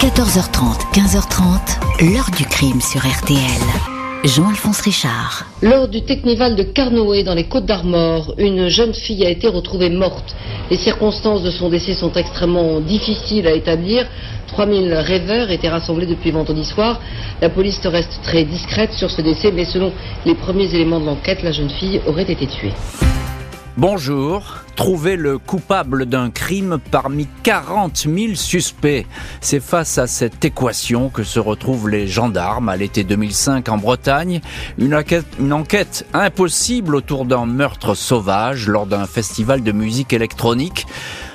[0.00, 3.36] 14h30, 15h30, l'heure du crime sur RTL.
[4.22, 5.44] Jean-Alphonse Richard.
[5.60, 9.90] Lors du Technival de Carnoët dans les Côtes d'Armor, une jeune fille a été retrouvée
[9.90, 10.36] morte.
[10.70, 14.06] Les circonstances de son décès sont extrêmement difficiles à établir.
[14.46, 17.00] 3000 rêveurs étaient rassemblés depuis vendredi soir.
[17.42, 19.92] La police reste très discrète sur ce décès, mais selon
[20.24, 22.72] les premiers éléments de l'enquête, la jeune fille aurait été tuée.
[23.78, 24.56] Bonjour.
[24.74, 29.06] Trouver le coupable d'un crime parmi 40 000 suspects.
[29.40, 34.40] C'est face à cette équation que se retrouvent les gendarmes à l'été 2005 en Bretagne.
[34.78, 40.84] Une enquête, impossible autour d'un meurtre sauvage lors d'un festival de musique électronique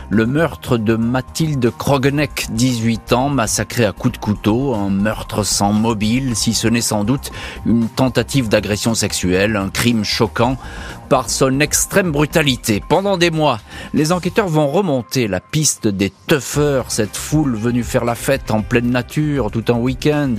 [0.10, 5.74] le meurtre de Mathilde Krogeneck, 18 ans, massacrée à coups de couteau, un meurtre sans
[5.74, 7.32] mobile, si ce n'est sans doute
[7.66, 10.58] une tentative d'agression sexuelle, un crime choquant
[11.10, 12.82] par son extrême brutalité.
[12.88, 13.60] Pendant des mois,
[13.94, 18.62] les enquêteurs vont remonter la piste des tuffeurs, cette foule venue faire la fête en
[18.62, 20.36] pleine nature tout un week-end.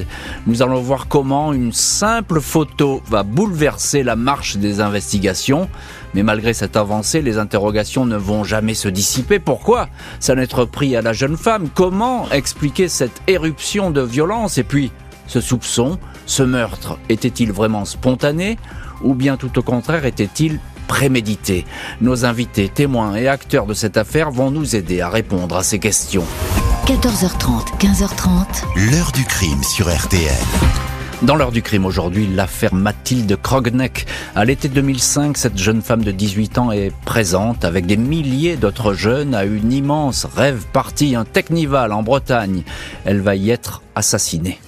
[0.46, 5.68] Nous allons voir comment une simple photo va bouleverser la marche des investigations.
[6.14, 9.38] Mais malgré cette avancée, les interrogations ne vont jamais se dissiper.
[9.38, 9.88] Pourquoi
[10.20, 11.68] s'en être pris à la jeune femme?
[11.74, 14.58] Comment expliquer cette éruption de violence?
[14.58, 14.92] Et puis,
[15.26, 18.58] ce soupçon, ce meurtre, était-il vraiment spontané
[19.02, 21.64] Ou bien tout au contraire était-il prémédité?
[22.00, 25.78] Nos invités, témoins et acteurs de cette affaire vont nous aider à répondre à ces
[25.78, 26.24] questions.
[26.86, 28.92] 14h30, 15h30.
[28.92, 30.83] L'heure du crime sur RTL.
[31.24, 34.04] Dans l'heure du crime aujourd'hui, l'affaire Mathilde Krogneck.
[34.34, 38.92] À l'été 2005, cette jeune femme de 18 ans est présente avec des milliers d'autres
[38.92, 42.62] jeunes à une immense rêve partie, un technival en Bretagne.
[43.06, 44.58] Elle va y être assassinée.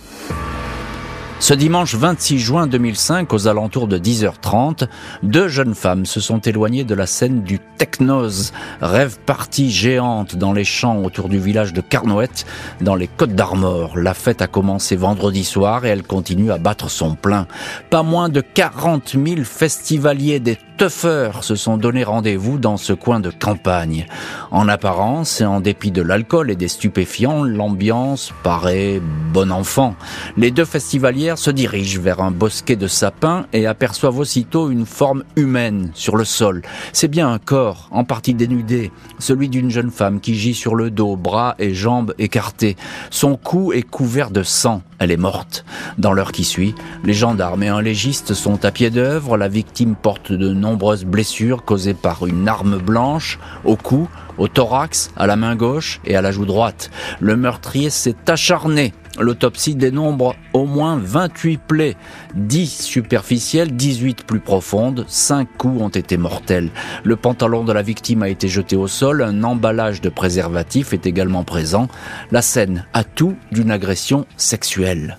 [1.39, 4.89] Ce dimanche 26 juin 2005, aux alentours de 10h30,
[5.23, 10.55] deux jeunes femmes se sont éloignées de la scène du Technose, rêve partie géante dans
[10.55, 12.47] les champs autour du village de Carnoët,
[12.81, 13.99] dans les Côtes d'Armor.
[13.99, 17.47] La fête a commencé vendredi soir et elle continue à battre son plein.
[17.91, 23.19] Pas moins de 40 000 festivaliers des tuffeurs se sont donné rendez-vous dans ce coin
[23.19, 24.07] de campagne.
[24.51, 29.01] En apparence et en dépit de l'alcool et des stupéfiants, l'ambiance paraît
[29.33, 29.95] bon enfant.
[30.37, 35.25] Les deux festivalières se dirigent vers un bosquet de sapins et aperçoivent aussitôt une forme
[35.35, 36.63] humaine sur le sol.
[36.93, 40.91] C'est bien un corps, en partie dénudé, celui d'une jeune femme qui gît sur le
[40.91, 42.77] dos, bras et jambes écartés.
[43.11, 44.83] Son cou est couvert de sang.
[44.99, 45.65] Elle est morte.
[45.99, 46.75] Dans l'heure qui suit,
[47.05, 49.37] les gendarmes et un légiste sont à pied d'œuvre.
[49.37, 54.09] La victime porte de nombreuses blessures causées par une arme blanche au cou,
[54.39, 56.91] au thorax, à la main gauche et à la joue droite.
[57.21, 61.97] Le meurtrier s'est acharné L'autopsie dénombre au moins 28 plaies,
[62.35, 66.71] 10 superficielles, 18 plus profondes, 5 coups ont été mortels.
[67.05, 71.07] Le pantalon de la victime a été jeté au sol, un emballage de préservatif est
[71.07, 71.89] également présent.
[72.31, 75.19] La scène a tout d'une agression sexuelle.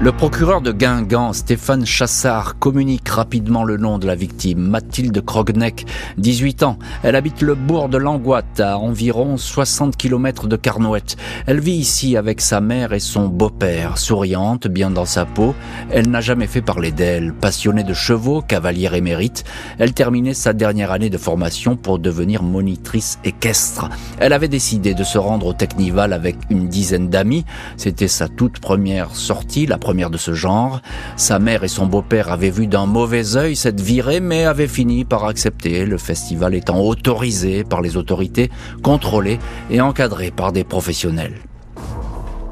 [0.00, 5.86] Le procureur de Guingamp, Stéphane Chassard, communique rapidement le nom de la victime, Mathilde Krogneck,
[6.18, 6.78] 18 ans.
[7.02, 11.16] Elle habite le bourg de Langoite, à environ 60 km de Carnoët.
[11.48, 15.52] Elle vit ici avec sa mère et son beau-père, souriante, bien dans sa peau.
[15.90, 17.34] Elle n'a jamais fait parler d'elle.
[17.34, 19.42] Passionnée de chevaux, cavalière émérite,
[19.80, 23.88] elle terminait sa dernière année de formation pour devenir monitrice équestre.
[24.20, 27.44] Elle avait décidé de se rendre au Technival avec une dizaine d'amis.
[27.76, 30.82] C'était sa toute première sortie, première de ce genre.
[31.16, 35.06] Sa mère et son beau-père avaient vu d'un mauvais œil cette virée, mais avaient fini
[35.06, 38.50] par accepter, le festival étant autorisé par les autorités,
[38.82, 39.38] contrôlé
[39.70, 41.36] et encadré par des professionnels.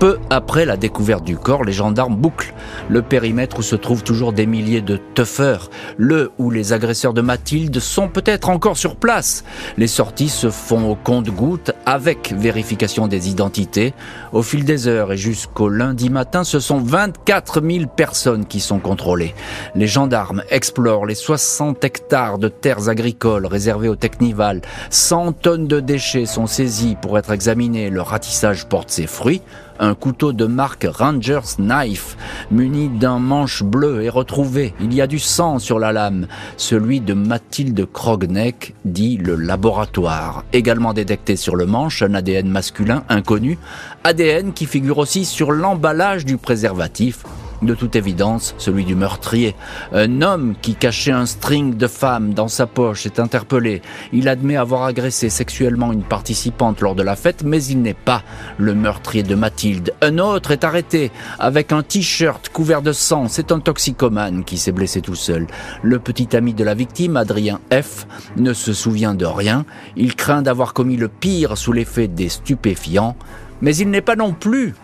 [0.07, 2.55] Peu après la découverte du corps, les gendarmes bouclent
[2.89, 7.23] le périmètre où se trouvent toujours des milliers de tuffeurs, le où les agresseurs de
[7.23, 9.43] Mathilde sont peut-être encore sur place.
[9.77, 13.95] Les sorties se font au compte-gouttes avec vérification des identités.
[14.33, 18.79] Au fil des heures et jusqu'au lundi matin, ce sont 24 000 personnes qui sont
[18.79, 19.35] contrôlées.
[19.75, 24.61] Les gendarmes explorent les 60 hectares de terres agricoles réservées au Technival.
[24.91, 27.91] 100 tonnes de déchets sont saisies pour être examinées.
[27.91, 29.43] Le ratissage porte ses fruits.
[29.79, 32.17] Un couteau de marque Rangers Knife,
[32.51, 34.75] muni d'un manche bleu, est retrouvé.
[34.81, 36.27] Il y a du sang sur la lame,
[36.57, 40.45] celui de Mathilde Krogneck, dit le laboratoire.
[40.53, 43.59] Également détecté sur le manche, un ADN masculin inconnu,
[44.05, 47.25] ADN qui figure aussi sur l'emballage du préservatif
[47.63, 49.55] de toute évidence celui du meurtrier.
[49.93, 53.83] Un homme qui cachait un string de femme dans sa poche est interpellé.
[54.13, 58.23] Il admet avoir agressé sexuellement une participante lors de la fête, mais il n'est pas
[58.59, 59.93] le meurtrier de Mathilde.
[60.03, 63.29] Un autre est arrêté avec un t-shirt couvert de sang.
[63.29, 65.47] C'est un toxicomane qui s'est blessé tout seul.
[65.83, 68.07] Le petit ami de la victime, Adrien F.,
[68.37, 69.65] ne se souvient de rien.
[69.97, 73.17] Il craint d'avoir commis le pire sous l'effet des stupéfiants.
[73.63, 74.75] Mais il n'est pas non plus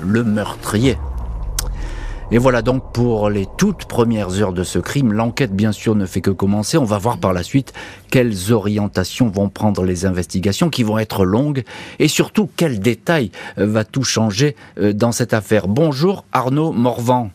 [0.00, 0.98] le meurtrier.
[2.30, 5.14] Et voilà donc pour les toutes premières heures de ce crime.
[5.14, 6.76] L'enquête, bien sûr, ne fait que commencer.
[6.76, 7.72] On va voir par la suite
[8.10, 11.64] quelles orientations vont prendre les investigations, qui vont être longues,
[11.98, 15.68] et surtout quels détails euh, va tout changer euh, dans cette affaire.
[15.68, 17.30] Bonjour Arnaud Morvan.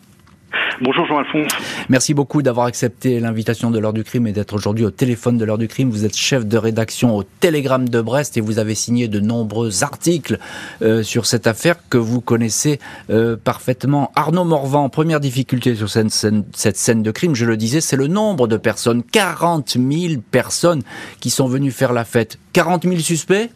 [0.81, 1.51] Bonjour Jean-Alphonse.
[1.89, 5.45] Merci beaucoup d'avoir accepté l'invitation de l'heure du crime et d'être aujourd'hui au téléphone de
[5.45, 5.89] l'heure du crime.
[5.89, 9.83] Vous êtes chef de rédaction au Télégramme de Brest et vous avez signé de nombreux
[9.83, 10.39] articles
[10.81, 12.79] euh, sur cette affaire que vous connaissez
[13.09, 14.11] euh, parfaitement.
[14.15, 17.95] Arnaud Morvan, première difficulté sur cette scène, cette scène de crime, je le disais, c'est
[17.95, 19.03] le nombre de personnes.
[19.03, 20.81] 40 000 personnes
[21.19, 22.39] qui sont venues faire la fête.
[22.53, 23.49] 40 000 suspects?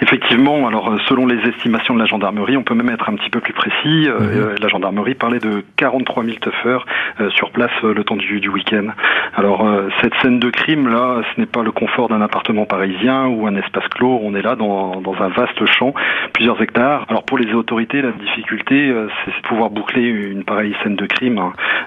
[0.00, 3.30] Effectivement, alors euh, selon les estimations de la gendarmerie, on peut même être un petit
[3.30, 4.08] peu plus précis.
[4.08, 4.30] Euh, mhm.
[4.32, 6.86] euh, la gendarmerie parlait de 43 000 tuffeurs
[7.30, 8.88] sur place le temps du, du week-end.
[9.34, 9.68] Alors
[10.00, 13.56] cette scène de crime là, ce n'est pas le confort d'un appartement parisien ou un
[13.56, 14.20] espace clos.
[14.22, 15.94] On est là dans, dans un vaste champ,
[16.32, 17.06] plusieurs hectares.
[17.08, 21.40] Alors pour les autorités, la difficulté, c'est de pouvoir boucler une pareille scène de crime.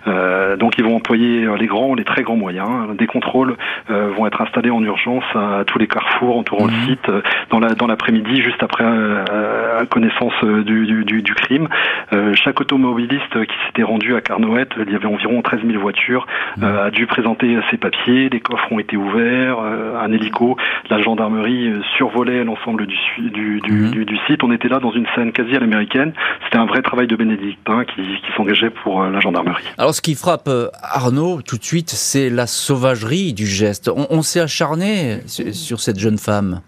[0.08, 2.96] Euh, donc ils vont employer les grands, les très grands moyens.
[2.98, 3.56] Des contrôles
[3.90, 6.86] vont être installés en urgence à tous les carrefours entourant le mhm.
[6.88, 7.12] site
[7.50, 11.68] dans la dans l'après midi juste après euh, connaissance euh, du, du, du, crime.
[12.14, 16.26] Euh, chaque automobiliste qui s'était rendu à Carnoët, il y avait environ 13 000 voitures,
[16.58, 16.64] mmh.
[16.64, 20.58] a dû présenter ses papiers, les coffres ont été ouverts, un hélico,
[20.90, 22.98] la gendarmerie survolait l'ensemble du,
[23.30, 23.92] du, mmh.
[23.92, 24.44] du, du, site.
[24.44, 26.14] On était là dans une scène quasi à l'américaine.
[26.46, 29.64] C'était un vrai travail de bénédictin qui, qui s'engageait pour la gendarmerie.
[29.78, 30.50] Alors ce qui frappe
[30.82, 33.90] Arnaud tout de suite, c'est la sauvagerie du geste.
[33.90, 36.62] On, on s'est acharné sur cette jeune femme.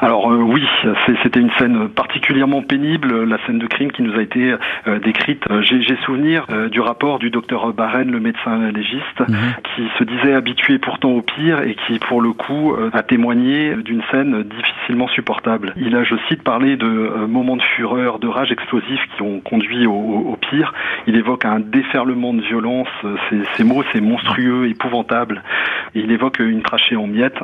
[0.00, 0.62] Alors euh, oui,
[1.22, 4.54] c'était une scène particulièrement pénible, la scène de crime qui nous a été
[4.86, 5.44] euh, décrite.
[5.50, 9.36] Euh, j'ai souvenir du rapport du docteur Barren, le médecin légiste, mhm.
[9.74, 14.02] qui se disait habitué pourtant au pire et qui pour le coup a témoigné d'une
[14.10, 15.72] scène difficilement supportable.
[15.76, 16.86] Il a, je cite, parlé de
[17.26, 20.72] moments de fureur, de rage explosif qui ont conduit au, au pire.
[21.06, 22.88] Il évoque un déferlement de violence.
[23.28, 25.42] Ces, ces mots, c'est monstrueux, épouvantable.
[25.94, 27.40] Il évoque une trachée en miettes.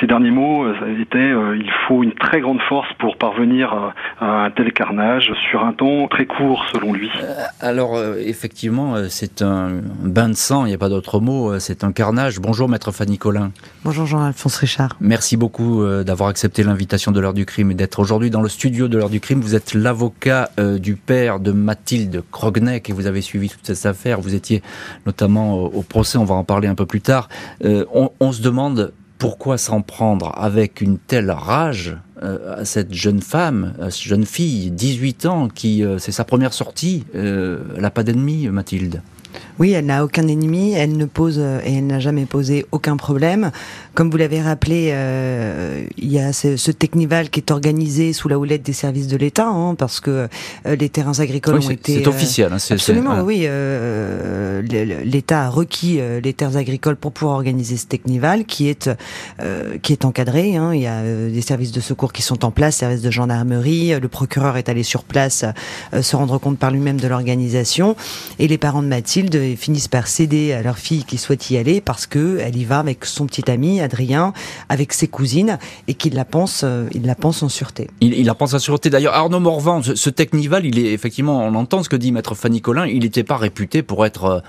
[0.00, 0.66] Ces derniers mots
[1.00, 3.72] étaient il faut faut une très grande force pour parvenir
[4.20, 7.10] à, un tel carnage sur un temps très court, selon lui.
[7.22, 11.18] Euh, alors, euh, effectivement, euh, c'est un bain de sang, il n'y a pas d'autre
[11.18, 12.40] mot, c'est un carnage.
[12.40, 13.52] Bonjour, maître Fanny Collin.
[13.84, 14.96] Bonjour, Jean-Alphonse Richard.
[15.00, 18.88] Merci beaucoup d'avoir accepté l'invitation de l'heure du crime et d'être aujourd'hui dans le studio
[18.88, 19.40] de l'heure du crime.
[19.40, 24.20] Vous êtes l'avocat du père de Mathilde Krogneck et vous avez suivi toute cette affaire.
[24.20, 24.62] Vous étiez
[25.06, 27.28] notamment au procès, on va en parler un peu plus tard.
[27.64, 33.20] on, on se demande pourquoi s'en prendre avec une telle rage euh, à cette jeune
[33.20, 37.82] femme, à cette jeune fille, 18 ans, qui euh, c'est sa première sortie, euh, elle
[37.82, 39.02] n'a pas d'ennemi, Mathilde?
[39.58, 43.50] Oui, elle n'a aucun ennemi, elle ne pose et elle n'a jamais posé aucun problème.
[43.94, 48.28] Comme vous l'avez rappelé, euh, il y a ce, ce, Technival qui est organisé sous
[48.28, 50.28] la houlette des services de l'État, hein, parce que
[50.66, 51.94] euh, les terrains agricoles ont été.
[51.94, 53.40] C'est officiel, hein, absolument, oui.
[53.46, 58.88] Euh, L'État a requis les terres agricoles pour pouvoir organiser ce Technival, qui est
[59.82, 60.56] qui est encadré.
[60.56, 60.72] Hein.
[60.74, 63.98] Il y a des services de secours qui sont en place, services de gendarmerie.
[63.98, 65.44] Le procureur est allé sur place
[66.00, 67.96] se rendre compte par lui-même de l'organisation,
[68.38, 69.17] et les parents de Mathilde
[69.56, 72.78] finissent par céder à leur fille qui souhaite y aller parce que elle y va
[72.78, 74.32] avec son petit ami Adrien,
[74.68, 77.88] avec ses cousines et qu'il la pense, euh, il la pense en sûreté.
[78.00, 78.90] Il, la pense en sûreté.
[78.90, 82.60] D'ailleurs, Arnaud Morvan, ce, Technival, il est effectivement, on entend ce que dit Maître Fanny
[82.60, 84.40] Collin, il n'était pas réputé pour être euh,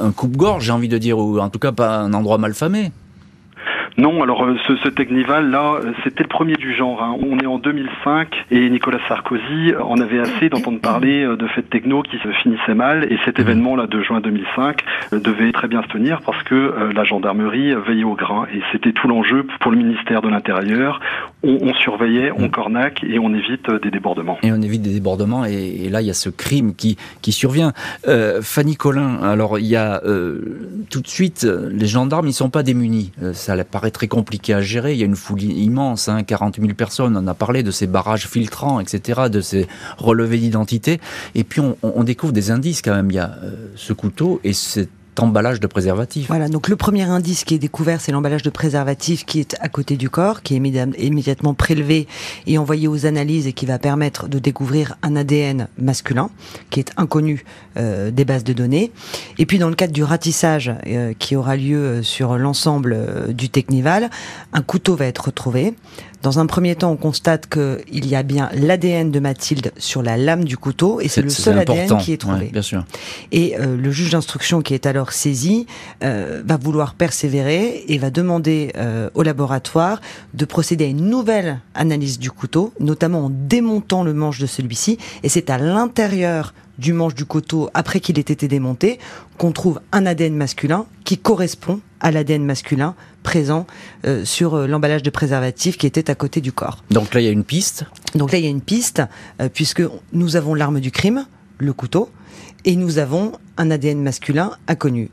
[0.00, 2.54] un, un coupe-gorge, j'ai envie de dire, ou en tout cas pas un endroit mal
[2.54, 2.92] famé.
[3.96, 7.02] Non, alors euh, ce, ce Technival là, euh, c'était le premier du genre.
[7.02, 7.16] Hein.
[7.22, 11.70] On est en 2005 et Nicolas Sarkozy en avait assez d'entendre parler euh, de fêtes
[11.70, 13.04] techno qui se finissaient mal.
[13.12, 13.42] Et cet mmh.
[13.42, 14.82] événement là de juin 2005
[15.12, 19.08] devait très bien se tenir parce que la gendarmerie veillait au grain et c'était tout
[19.08, 21.00] l'enjeu pour le ministère de l'Intérieur.
[21.42, 22.50] On, on, surveillait, on mmh.
[22.50, 24.38] cornaque et on évite des débordements.
[24.42, 27.32] Et on évite des débordements et, et là il y a ce crime qui qui
[27.32, 27.72] survient.
[28.08, 32.50] Euh, Fanny Collin, alors il y a euh, tout de suite les gendarmes ils sont
[32.50, 33.12] pas démunis.
[33.32, 34.92] ça paraît très compliqué à gérer.
[34.92, 37.16] Il y a une foule immense, hein, 40 000 personnes.
[37.16, 41.00] On a parlé de ces barrages filtrants, etc., de ces relevés d'identité.
[41.34, 43.10] Et puis on, on, découvre des indices quand même.
[43.10, 46.28] Il y a euh, ce couteau et cette emballage de préservatif.
[46.28, 49.68] Voilà, donc le premier indice qui est découvert, c'est l'emballage de préservatif qui est à
[49.68, 52.06] côté du corps, qui est immédiatement prélevé
[52.46, 56.30] et envoyé aux analyses et qui va permettre de découvrir un ADN masculin
[56.70, 57.44] qui est inconnu
[57.76, 58.92] euh, des bases de données.
[59.38, 62.96] Et puis dans le cadre du ratissage euh, qui aura lieu euh, sur l'ensemble
[63.34, 64.10] du Technival,
[64.52, 65.74] un couteau va être retrouvé
[66.22, 70.18] Dans un premier temps, on constate qu'il y a bien l'ADN de Mathilde sur la
[70.18, 72.46] lame du couteau et c'est le seul ADN qui est trouvé.
[72.52, 72.84] bien sûr.
[73.32, 75.66] Et euh, le juge d'instruction qui est alors saisi
[76.04, 80.00] euh, va vouloir persévérer et va demander euh, au laboratoire
[80.34, 84.98] de procéder à une nouvelle analyse du couteau, notamment en démontant le manche de celui-ci.
[85.22, 88.98] Et c'est à l'intérieur du manche du couteau après qu'il ait été démonté
[89.38, 93.66] qu'on trouve un ADN masculin qui correspond à l'ADN masculin présent
[94.06, 96.82] euh, sur euh, l'emballage de préservatif qui était à côté du corps.
[96.90, 97.84] Donc là, il y a une piste
[98.14, 99.02] Donc là, il y a une piste,
[99.40, 99.82] euh, puisque
[100.12, 101.26] nous avons l'arme du crime,
[101.58, 102.10] le couteau,
[102.64, 105.10] et nous avons un ADN masculin inconnu.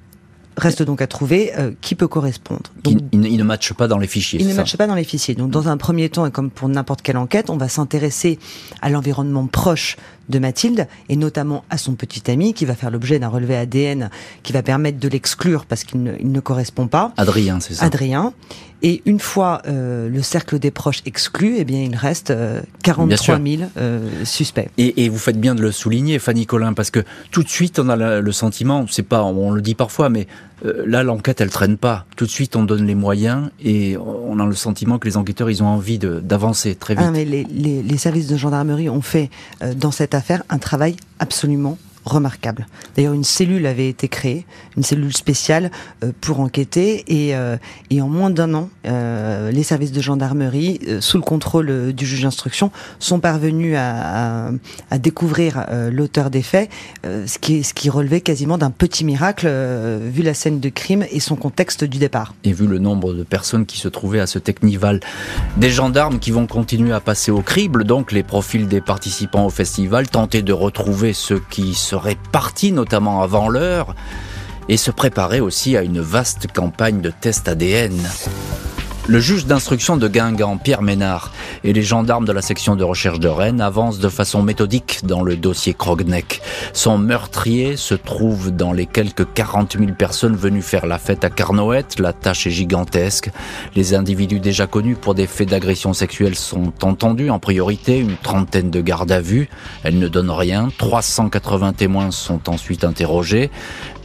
[0.56, 2.72] Reste donc à trouver qui peut correspondre.
[2.84, 4.42] il, ne matche pas dans les fichiers.
[4.42, 5.36] Il ne matche pas dans les fichiers.
[5.36, 8.40] Donc dans un premier temps, et comme pour n'importe quelle enquête, on va s'intéresser
[8.82, 9.98] à l'environnement proche
[10.30, 14.10] de Mathilde et notamment à son petit ami qui va faire l'objet d'un relevé ADN
[14.44, 17.14] qui va permettre de l'exclure parce qu'il ne, ne, correspond pas.
[17.18, 17.86] Adrien, c'est ça.
[17.86, 18.34] Adrien.
[18.84, 23.40] Et une fois euh, le cercle des proches exclu, eh bien il reste euh, 43
[23.42, 24.70] 000 euh, suspects.
[24.78, 27.80] Et, et, vous faites bien de le souligner, Fanny Collin, parce que tout de suite
[27.80, 30.28] on a le sentiment, c'est pas, on le dit parfois, mais
[30.66, 32.06] euh, là l'enquête elle traîne pas.
[32.16, 35.50] Tout de suite on donne les moyens et on a le sentiment que les enquêteurs
[35.50, 37.04] ils ont envie d'avancer très vite.
[37.06, 39.30] Ah, mais les, les, les, services de gendarmerie ont fait
[39.62, 42.68] euh, dans cette affaire un travail absolument remarquable.
[42.96, 44.46] D'ailleurs, une cellule avait été créée,
[44.78, 45.72] une cellule spéciale
[46.04, 47.58] euh, pour enquêter, et, euh,
[47.90, 52.24] et en moins d'un an, euh, les services de gendarmerie, sous le contrôle du juge
[52.24, 54.52] d'instruction, sont parvenus à,
[54.92, 56.70] à, découvrir l'auteur des faits,
[57.04, 59.48] ce, qui, ce qui relevait quasiment d'un petit miracle,
[60.02, 62.34] vu la scène de crime et son contexte du départ.
[62.44, 65.00] Et vu le nombre de personnes qui se trouvaient à ce technival,
[65.58, 69.50] des gendarmes qui vont continuer à passer au crible, donc les profils des participants au
[69.50, 73.96] festival, tenter de retrouver ceux qui se serait parti notamment avant l'heure
[74.70, 77.98] et se préparer aussi à une vaste campagne de tests ADN.
[79.10, 81.32] Le juge d'instruction de Guingamp, Pierre Ménard,
[81.64, 85.24] et les gendarmes de la section de recherche de Rennes avancent de façon méthodique dans
[85.24, 86.42] le dossier Krogneck.
[86.74, 91.30] Son meurtrier se trouve dans les quelques 40 000 personnes venues faire la fête à
[91.30, 92.00] Carnoët.
[92.00, 93.30] La tâche est gigantesque.
[93.76, 98.72] Les individus déjà connus pour des faits d'agression sexuelle sont entendus en priorité, une trentaine
[98.72, 99.48] de gardes à vue.
[99.84, 100.68] Elles ne donnent rien.
[100.78, 103.52] 380 témoins sont ensuite interrogés.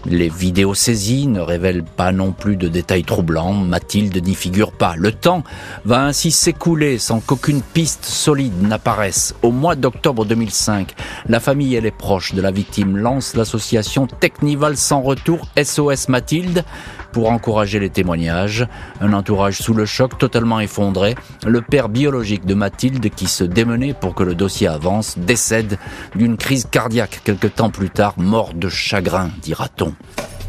[0.04, 4.94] Les vidéos saisies ne révèlent pas non plus de détails troublants, Mathilde n'y figure pas.
[4.96, 5.44] Le temps
[5.84, 9.34] va ainsi s'écouler sans qu'aucune piste solide n'apparaisse.
[9.42, 10.94] Au mois d'octobre 2005,
[11.28, 16.64] la famille et les proches de la victime lancent l'association Technival sans retour SOS Mathilde
[17.12, 18.66] pour encourager les témoignages.
[19.00, 21.14] Un entourage sous le choc totalement effondré.
[21.46, 25.78] Le père biologique de Mathilde, qui se démenait pour que le dossier avance, décède
[26.16, 29.91] d'une crise cardiaque quelque temps plus tard, mort de chagrin, dira-t-on.
[29.92, 30.41] Shalom.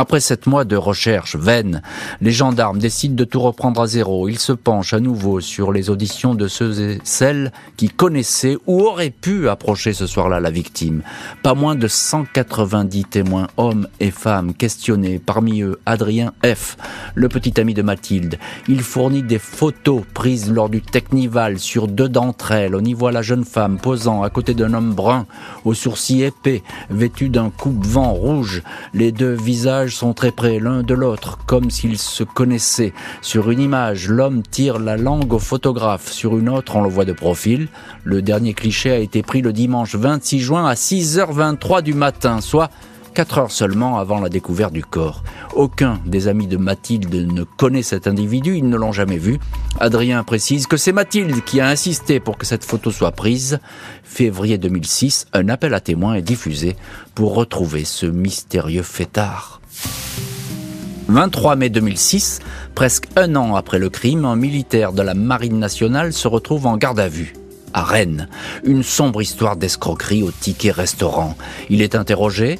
[0.00, 1.82] Après sept mois de recherche vaine,
[2.22, 4.30] les gendarmes décident de tout reprendre à zéro.
[4.30, 8.80] Ils se penchent à nouveau sur les auditions de ceux et celles qui connaissaient ou
[8.80, 11.02] auraient pu approcher ce soir-là la victime.
[11.42, 15.18] Pas moins de 190 témoins, hommes et femmes, questionnés.
[15.18, 16.78] Parmi eux, Adrien F.,
[17.14, 18.38] le petit ami de Mathilde.
[18.68, 22.74] Il fournit des photos prises lors du Technival sur deux d'entre elles.
[22.74, 25.26] On y voit la jeune femme posant à côté d'un homme brun,
[25.66, 28.62] aux sourcils épais, vêtu d'un coupe-vent rouge.
[28.94, 32.92] Les deux visages sont très près l'un de l'autre, comme s'ils se connaissaient.
[33.22, 36.10] Sur une image, l'homme tire la langue au photographe.
[36.10, 37.68] Sur une autre, on le voit de profil.
[38.04, 42.70] Le dernier cliché a été pris le dimanche 26 juin à 6h23 du matin, soit
[43.14, 45.22] 4 heures seulement avant la découverte du corps.
[45.54, 49.38] Aucun des amis de Mathilde ne connaît cet individu, ils ne l'ont jamais vu.
[49.78, 53.58] Adrien précise que c'est Mathilde qui a insisté pour que cette photo soit prise.
[54.04, 56.76] Février 2006, un appel à témoins est diffusé
[57.14, 59.59] pour retrouver ce mystérieux fêtard.
[61.08, 62.38] 23 mai 2006,
[62.74, 66.76] presque un an après le crime, un militaire de la Marine nationale se retrouve en
[66.76, 67.34] garde à vue.
[67.72, 68.28] À Rennes,
[68.64, 71.36] une sombre histoire d'escroquerie au ticket restaurant.
[71.68, 72.58] Il est interrogé,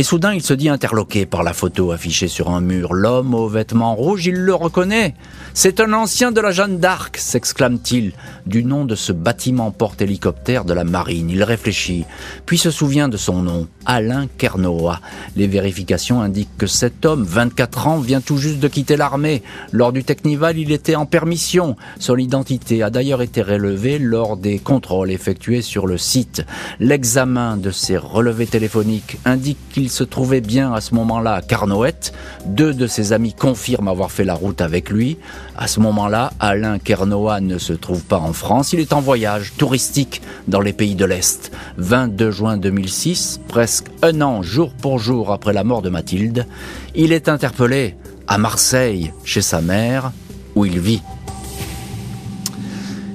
[0.00, 2.94] et soudain, il se dit interloqué par la photo affichée sur un mur.
[2.94, 5.14] L'homme aux vêtements rouges, il le reconnaît.
[5.52, 8.12] C'est un ancien de la Jeanne d'Arc, s'exclame-t-il,
[8.46, 11.28] du nom de ce bâtiment porte-hélicoptère de la marine.
[11.28, 12.06] Il réfléchit,
[12.46, 15.00] puis se souvient de son nom, Alain Kernoa.
[15.36, 19.42] Les vérifications indiquent que cet homme, 24 ans, vient tout juste de quitter l'armée.
[19.70, 21.76] Lors du Technival, il était en permission.
[21.98, 26.46] Son identité a d'ailleurs été relevée lors des contrôles effectués sur le site.
[26.78, 32.12] L'examen de ses relevés téléphoniques indique qu'il se trouvait bien à ce moment-là à Carnoët.
[32.46, 35.18] Deux de ses amis confirment avoir fait la route avec lui.
[35.56, 39.52] À ce moment-là, Alain Kernoa ne se trouve pas en France, il est en voyage
[39.56, 41.50] touristique dans les pays de l'Est.
[41.76, 46.46] 22 juin 2006, presque un an jour pour jour après la mort de Mathilde,
[46.94, 50.12] il est interpellé à Marseille chez sa mère
[50.54, 51.02] où il vit.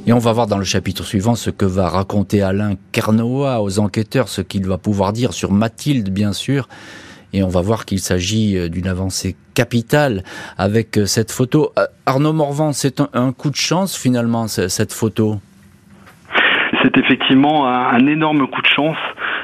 [0.07, 3.79] Et on va voir dans le chapitre suivant ce que va raconter Alain Carnoa aux
[3.79, 6.67] enquêteurs, ce qu'il va pouvoir dire sur Mathilde, bien sûr.
[7.33, 10.24] Et on va voir qu'il s'agit euh, d'une avancée capitale
[10.59, 11.71] avec euh, cette photo.
[11.79, 15.39] Euh, Arnaud Morvan, c'est un, coup de chance finalement, cette photo?
[16.83, 18.97] C'est effectivement un, énorme coup de chance.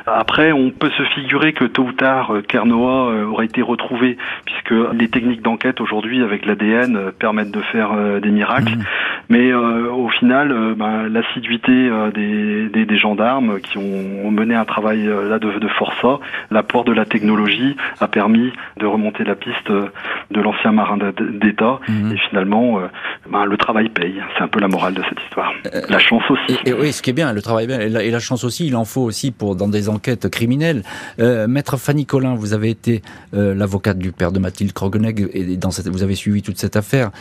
[0.05, 5.10] Après, on peut se figurer que tôt ou tard, Kernoa aurait été retrouvé, puisque les
[5.10, 7.91] techniques d'enquête aujourd'hui avec l'ADN permettent de faire
[8.22, 8.77] des miracles.
[8.77, 8.84] Mmh.
[9.31, 14.55] Mais euh, au final, euh, ben, l'assiduité euh, des, des, des, gendarmes qui ont, mené
[14.55, 16.20] un travail là de, de forçat,
[16.51, 21.79] l'apport de la technologie a permis de remonter la piste de l'ancien marin d'État.
[21.88, 22.12] Mhm.
[22.13, 22.81] Et finalement,
[23.29, 24.22] ben, le travail paye.
[24.36, 25.53] C'est un peu la morale de cette histoire.
[25.89, 26.58] la chance aussi.
[26.65, 28.75] Et, oui, ce qui est bien, le travail et la, et la, chance aussi, il
[28.75, 30.83] en faut aussi pour dans des enquêtes criminelles.
[31.17, 33.01] Maître Fanny Collin, vous avez été
[33.33, 37.12] l'avocate du père de Mathilde Krogeneg et dans cette, vous avez suivi toute cette affaire.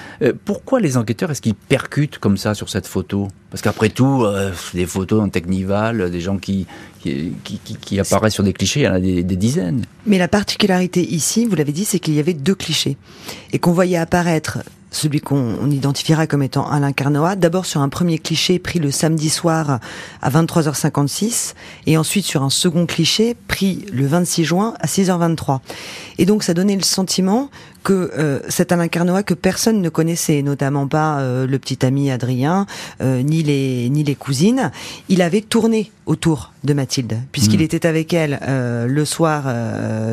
[0.45, 3.29] pourquoi les enquêteurs, est-ce qu'ils percutent comme ça sur cette photo?
[3.51, 6.67] Parce qu'après tout, euh, des photos en Technival, des gens qui,
[7.03, 9.85] qui, apparaissent sur des clichés, il y en a des dizaines.
[10.07, 12.97] Mais la particularité ici, vous l'avez dit, c'est qu'il y avait deux clichés.
[13.53, 14.59] Et qu'on voyait apparaître
[14.91, 19.31] celui qu'on identifiera comme étant Alain Carnoat, d'abord sur un premier cliché pris le samedi
[19.31, 19.81] soir
[20.21, 21.55] à 23h56,
[21.87, 25.61] et ensuite sur un second cliché pris le 26 juin à 6h23.
[26.19, 27.51] Et donc ça donnait le sentiment
[27.83, 32.67] que euh, cet Alain que personne ne connaissait, notamment pas euh, le petit ami Adrien,
[33.01, 34.71] euh, ni les ni les cousines,
[35.09, 37.63] il avait tourné autour de Mathilde, puisqu'il mmh.
[37.63, 38.41] était avec elle
[38.89, 39.45] le soir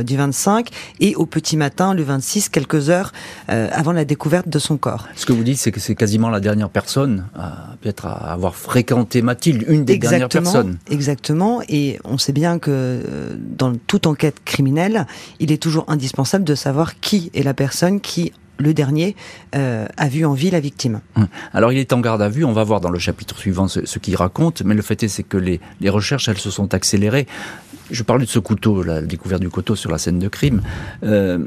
[0.03, 0.69] du 25
[0.99, 3.11] et au petit matin le 26, quelques heures
[3.47, 5.07] avant la découverte de son corps.
[5.15, 7.25] Ce que vous dites, c'est que c'est quasiment la dernière personne,
[7.81, 10.77] peut-être à avoir fréquenté Mathilde, une des dernières personnes.
[10.91, 13.01] Exactement, et on sait bien que
[13.39, 15.07] dans toute enquête criminelle,
[15.39, 19.15] il est toujours indispensable de savoir qui est la personne qui le dernier
[19.55, 21.01] euh, a vu en vie la victime.
[21.15, 21.27] Hum.
[21.53, 23.99] Alors il est en garde à vue, on va voir dans le chapitre suivant ce,
[23.99, 27.27] qu'il raconte, mais le fait est que les, les, recherches elles se sont accélérées
[27.89, 30.61] je parlais de ce couteau, la découverte du couteau sur la scène de crime.
[31.03, 31.39] Euh,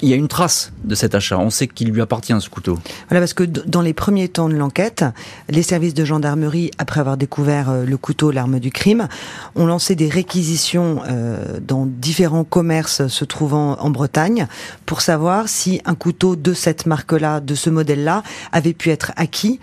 [0.00, 1.38] il y a une trace de cet achat.
[1.38, 2.78] On sait qu'il lui appartient ce couteau.
[3.08, 5.04] Voilà, parce que dans les premiers temps de l'enquête,
[5.48, 9.08] les services de gendarmerie, après avoir découvert euh, le couteau, l'arme du crime,
[9.54, 14.46] ont lancé des réquisitions euh, dans différents commerces se trouvant en Bretagne
[14.86, 19.60] pour savoir si un couteau de cette marque-là, de ce modèle-là, avait pu être acquis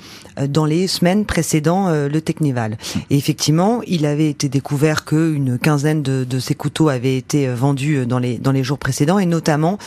[0.50, 2.78] dans les semaines précédant le Technival.
[3.10, 7.98] Et effectivement, il avait été découvert qu'une quinzaine de, ces couteaux avaient été euh, vendus
[7.98, 9.78] euh, dans les dans les jours précédents et notamment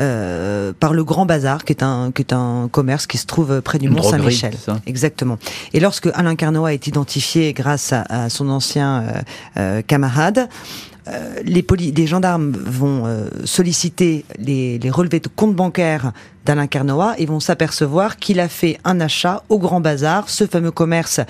[0.00, 3.60] euh, par le Grand Bazar, qui est un qui est un commerce qui se trouve
[3.60, 4.54] près du Mont Saint-Michel.
[4.86, 5.38] Exactement.
[5.72, 9.04] Et lorsque Alain Carnoa est identifié grâce à, son ancien
[9.86, 10.48] camarade,
[11.44, 13.04] les, les, gendarmes vont
[13.44, 16.12] solliciter les, les, relevés de compte bancaire
[16.48, 20.70] d'Alain Carnoa et vont s'apercevoir qu'il a fait un achat au Grand Bazar, ce fameux
[20.70, 21.20] commerce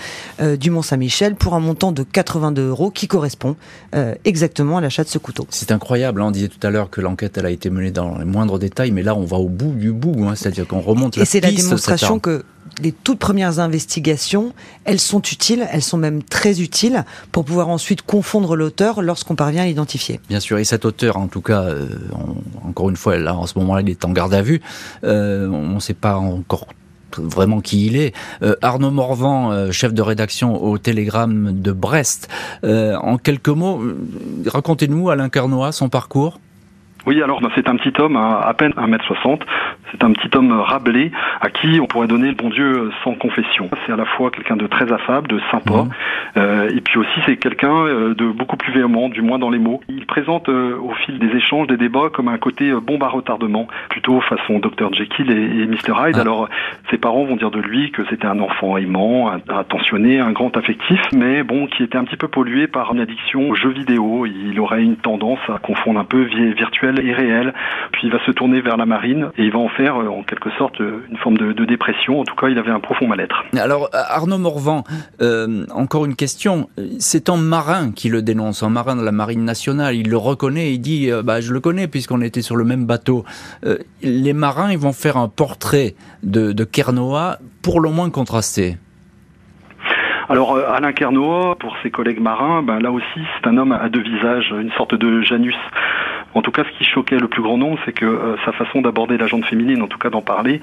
[0.41, 3.57] euh, du Mont-Saint-Michel, pour un montant de 82 euros qui correspond
[3.97, 5.47] euh, exactement à l'achat de ce couteau.
[5.51, 6.27] C'est incroyable, hein.
[6.27, 8.93] on disait tout à l'heure que l'enquête elle a été menée dans les moindres détails,
[8.93, 10.35] mais là on va au bout du bout, hein.
[10.37, 12.45] c'est-à-dire qu'on remonte la Et c'est la démonstration que
[12.83, 14.53] les toutes premières investigations,
[14.85, 19.63] elles sont utiles, elles sont même très utiles pour pouvoir ensuite confondre l'auteur lorsqu'on parvient
[19.63, 20.21] à l'identifier.
[20.29, 21.87] Bien sûr, et cet auteur, en tout cas, euh,
[22.65, 24.61] encore une fois, là, en ce moment-là, il est en garde à vue.
[25.05, 26.67] Euh, on ne sait pas encore
[27.17, 28.15] vraiment qui il est.
[28.43, 32.29] Euh, Arnaud Morvan, chef de rédaction au Télégramme de Brest.
[32.63, 33.83] en quelques mots,
[34.47, 36.39] racontez-nous Alain Carnois, son parcours.
[37.07, 39.41] Oui, alors ben, c'est un petit homme à, à peine 1m60.
[39.91, 43.69] C'est un petit homme rablé à qui on pourrait donner le bon Dieu sans confession.
[43.87, 45.91] C'est à la fois quelqu'un de très affable, de sympa, mmh.
[46.37, 49.59] euh, et puis aussi c'est quelqu'un euh, de beaucoup plus véhément, du moins dans les
[49.59, 49.81] mots.
[49.89, 53.09] Il présente euh, au fil des échanges, des débats, comme un côté euh, bombe à
[53.09, 56.17] retardement, plutôt façon Dr Jekyll et, et Mr Hyde.
[56.17, 56.21] Ah.
[56.21, 56.49] Alors
[56.91, 61.01] ses parents vont dire de lui que c'était un enfant aimant, attentionné, un grand affectif,
[61.15, 64.27] mais bon, qui était un petit peu pollué par une addiction aux jeux vidéo.
[64.27, 67.55] Il aurait une tendance à confondre un peu vie virtuelle et réelle.
[67.93, 70.23] Puis il va se tourner vers la marine et il va en faire euh, en
[70.23, 72.21] quelque sorte euh, une forme de, dépression.
[72.21, 73.45] En tout cas, il avait un profond mal-être.
[73.57, 74.85] Alors, Arnaud Morvan,
[75.23, 76.69] euh, encore une question.
[76.99, 79.95] C'est un marin qui le dénonce, un marin de la marine nationale.
[79.95, 83.25] Il le reconnaît, il dit bah, Je le connais puisqu'on était sur le même bateau.
[84.03, 88.77] les marins, ils vont faire un portrait de, de Kernoa pour le moins contrasté.
[90.31, 94.03] Alors Alain Kernoa, pour ses collègues marins, ben, là aussi c'est un homme à deux
[94.03, 95.57] visages, une sorte de Janus
[96.39, 99.19] En tout cas, ce qui choquait le plus grand nombre, c'est que sa façon d'aborder
[99.19, 100.61] la jante féminine, en tout cas d'en parler,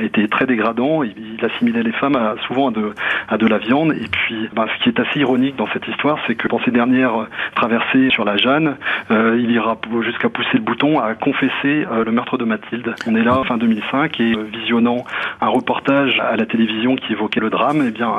[0.00, 1.02] était très dégradant.
[1.02, 2.92] Il, assimilait les femmes à, souvent à de,
[3.28, 3.92] à de la viande.
[3.92, 6.70] Et puis, ben, ce qui est assez ironique dans cette histoire, c'est que dans ces
[6.70, 8.76] dernières traversées sur la Jeanne,
[9.10, 12.94] il ira jusqu'à pousser le bouton à confesser le meurtre de Mathilde.
[13.08, 15.04] On est là fin 2005 et visionnant
[15.40, 18.12] un reportage à la télévision qui évoquait le drame, eh bien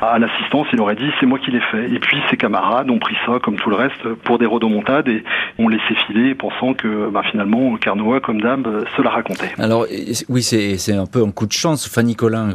[0.00, 1.90] à l'assistance, il aurait dit c'est moi qui l'ai fait.
[1.90, 5.24] Et puis ses camarades ont pris ça comme tout le reste pour des rodomontades et
[5.58, 9.50] ont laissé filer pensant que bah, finalement Carnoa comme d'hab se la racontait.
[9.58, 9.86] Alors
[10.28, 11.88] oui c'est un peu un coup de chance.
[11.88, 12.52] Fanny Collin,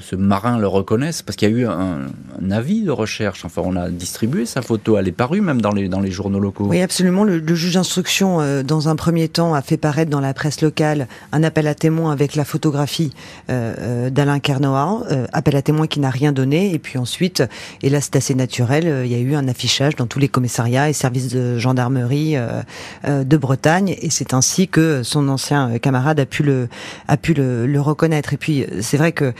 [0.00, 3.44] ce marin le reconnaisse parce qu'il y a eu un, avis de recherche.
[3.44, 6.40] Enfin on a distribué sa photo, elle est parue même dans les, dans les journaux
[6.40, 6.66] locaux.
[6.68, 7.24] Oui absolument.
[7.24, 11.08] Le, juge d'instruction euh, dans un premier temps a fait paraître dans la presse locale
[11.32, 13.12] un appel à témoins avec la photographie
[13.48, 15.00] euh, euh, d'Alain Carnoa,
[15.32, 17.42] appel à témoins qui n'a rien donné et puis ensuite
[17.82, 18.86] et là, c'est assez naturel.
[18.86, 22.36] Euh, il y a eu un affichage dans tous les commissariats et services de gendarmerie
[22.36, 22.62] euh,
[23.05, 26.68] euh, de Bretagne, et c'est ainsi que son ancien camarade a pu le
[27.08, 28.32] a pu le, le reconnaître.
[28.32, 29.32] Et puis, c'est vrai que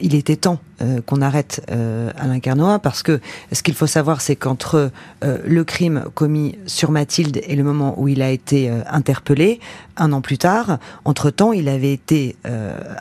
[0.00, 0.58] il était temps
[1.06, 3.20] qu'on arrête Alain Carnoa parce que
[3.52, 4.90] ce qu'il faut savoir, c'est qu'entre
[5.22, 9.60] le crime commis sur Mathilde et le moment où il a été interpellé,
[9.96, 12.36] un an plus tard, entre-temps, il avait été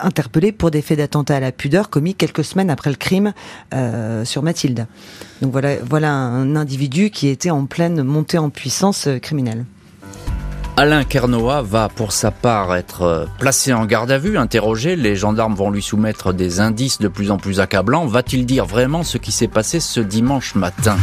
[0.01, 3.33] interpellé pour des faits d'attentat à la pudeur commis quelques semaines après le crime
[4.25, 4.87] sur Mathilde.
[5.41, 9.65] Donc voilà, voilà un individu qui était en pleine montée en puissance euh, criminelle.
[10.81, 14.95] Alain Kernoa va pour sa part être euh, placé en garde à vue, interrogé.
[14.95, 18.05] Les gendarmes vont lui soumettre des indices de plus en plus accablants.
[18.05, 20.95] Va-t-il dire vraiment ce qui s'est passé ce dimanche matin?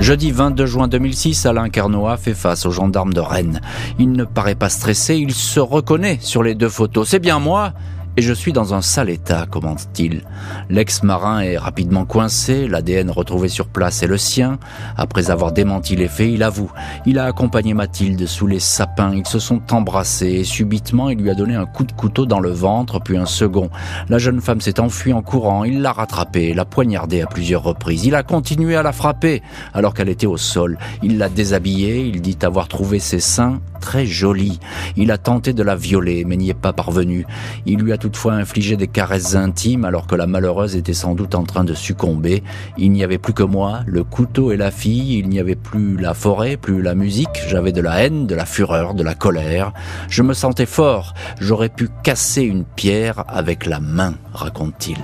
[0.00, 3.60] Jeudi 22 juin 2006, Alain Carnoa fait face aux gendarmes de Rennes.
[4.00, 7.08] Il ne paraît pas stressé, il se reconnaît sur les deux photos.
[7.08, 7.72] C'est bien moi
[8.16, 10.22] et je suis dans un sale état, commente-t-il.
[10.70, 14.58] L'ex-marin est rapidement coincé, l'ADN retrouvé sur place est le sien.
[14.96, 16.70] Après avoir démenti les faits, il avoue.
[17.04, 21.30] Il a accompagné Mathilde sous les sapins, ils se sont embrassés et subitement il lui
[21.30, 23.70] a donné un coup de couteau dans le ventre, puis un second.
[24.08, 28.06] La jeune femme s'est enfuie en courant, il l'a rattrapée, l'a poignardée à plusieurs reprises.
[28.06, 29.42] Il a continué à la frapper
[29.74, 30.78] alors qu'elle était au sol.
[31.02, 34.58] Il l'a déshabillée, il dit avoir trouvé ses seins très jolis.
[34.96, 37.26] Il a tenté de la violer, mais n'y est pas parvenu.
[37.66, 41.34] Il lui a toutefois infligé des caresses intimes alors que la malheureuse était sans doute
[41.34, 42.44] en train de succomber.
[42.78, 45.96] Il n'y avait plus que moi, le couteau et la fille, il n'y avait plus
[45.96, 49.72] la forêt, plus la musique, j'avais de la haine, de la fureur, de la colère.
[50.08, 54.98] Je me sentais fort, j'aurais pu casser une pierre avec la main, raconte-t-il.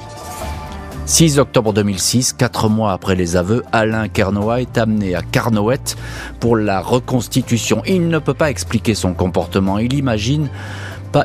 [1.06, 5.96] 6 octobre 2006, quatre mois après les aveux, Alain Kernoa est amené à Carnoët
[6.38, 7.82] pour la reconstitution.
[7.84, 9.80] Il ne peut pas expliquer son comportement.
[9.80, 10.48] Il imagine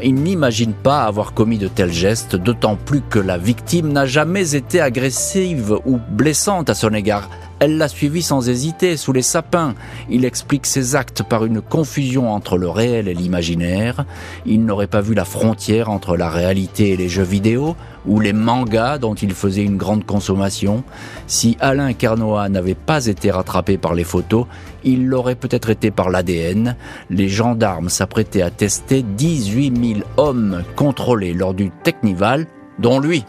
[0.04, 4.56] il n'imagine pas avoir commis de tels gestes, d'autant plus que la victime n'a jamais
[4.56, 7.30] été agressive ou blessante à son égard.
[7.60, 9.74] Elle l'a suivi sans hésiter, sous les sapins.
[10.10, 14.06] Il explique ses actes par une confusion entre le réel et l'imaginaire.
[14.46, 18.34] Il n'aurait pas vu la frontière entre la réalité et les jeux vidéo, ou les
[18.34, 20.84] mangas dont il faisait une grande consommation.
[21.26, 24.46] Si Alain Carnoa n'avait pas été rattrapé par les photos,
[24.88, 26.76] il l'aurait peut-être été par l'ADN.
[27.10, 32.48] Les gendarmes s'apprêtaient à tester 18 000 hommes contrôlés lors du Technival,
[32.80, 33.24] dont lui.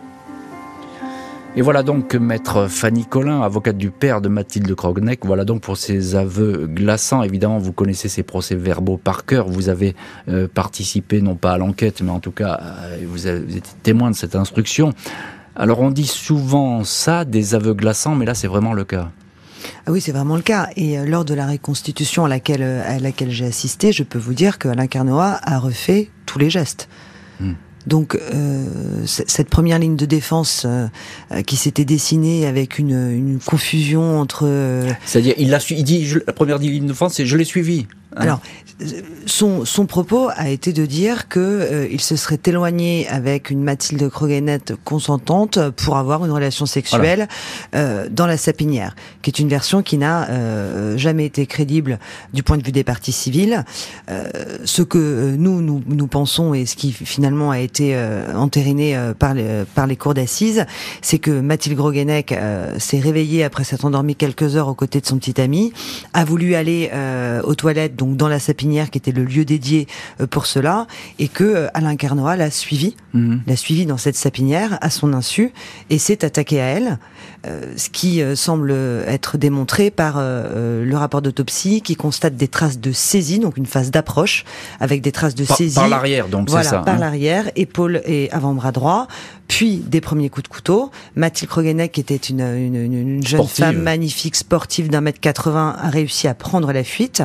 [1.56, 5.26] Et voilà donc maître Fanny Collin, avocate du père de Mathilde Krogneck.
[5.26, 7.22] Voilà donc pour ces aveux glaçants.
[7.22, 9.48] Évidemment, vous connaissez ces procès-verbaux par cœur.
[9.48, 9.96] Vous avez
[10.28, 14.10] euh, participé non pas à l'enquête, mais en tout cas, euh, vous, avez, été témoin
[14.10, 14.92] de cette instruction.
[15.56, 19.10] Alors on dit souvent ça, des aveux glaçants, mais là c'est vraiment le cas.
[19.86, 20.68] Ah oui, c'est vraiment le cas.
[20.76, 24.34] Et euh, lors de la reconstitution à laquelle, à laquelle j'ai assisté, je peux vous
[24.34, 26.88] dire qu'Alain Carnoa a refait tous les gestes.
[27.40, 27.54] Hmm.
[27.88, 28.66] Donc euh,
[29.06, 30.86] cette première ligne de défense euh,
[31.32, 34.46] euh, qui s'était dessinée avec une, une confusion entre...
[35.06, 37.86] C'est-à-dire, il, a, il dit, la première ligne de défense, c'est je l'ai suivi.
[38.14, 38.40] Hein Alors,
[39.26, 43.62] son, son propos a été de dire que euh, il se serait éloigné avec une
[43.62, 47.28] Mathilde Croguenette consentante pour avoir une relation sexuelle
[47.74, 51.98] euh, dans la sapinière, qui est une version qui n'a euh, jamais été crédible
[52.32, 53.64] du point de vue des parties civiles.
[54.64, 57.98] ce que nous, nous, nous pensons et ce qui finalement a été
[58.34, 60.66] entériné par les, par les cours d'assises,
[61.02, 62.34] c'est que Mathilde Groguenec
[62.78, 65.72] s'est réveillée après s'être endormie quelques heures aux côtés de son petit ami,
[66.14, 66.90] a voulu aller
[67.44, 69.86] aux toilettes donc dans la sapinière qui était le lieu dédié
[70.30, 70.86] pour cela,
[71.18, 73.42] et que Alain Carnoat l'a suivi, mhm.
[73.46, 75.52] l'a suivi dans cette sapinière à son insu
[75.90, 76.98] et s'est attaqué à elle,
[77.44, 78.72] ce qui semble
[79.06, 83.90] être démontré par le rapport d'autopsie qui constate des traces de saisie, donc une phase
[83.90, 84.44] d'approche
[84.80, 86.78] avec des traces de saisie par l'arrière, donc c'est ça.
[86.78, 86.98] Par hein.
[86.98, 89.08] l'arrière, épaule et avant-bras droit,
[89.48, 90.90] puis des premiers coups de couteau.
[91.16, 95.90] Mathilde Krogenek, qui était une, une, une jeune femme magnifique, sportive d'un mètre 80, a
[95.90, 97.22] réussi à prendre la fuite.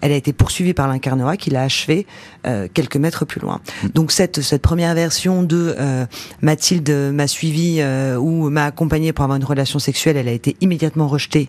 [0.00, 2.06] Elle a été poursuivie par l'incarnoat qui l'a achevée
[2.46, 3.60] euh, quelques mètres plus loin.
[3.82, 3.88] Mm.
[3.94, 6.06] Donc cette, cette première version de euh,
[6.42, 10.56] Mathilde m'a suivi euh, ou m'a accompagnée pour avoir une relation sexuelle, elle a été
[10.60, 11.48] immédiatement rejetée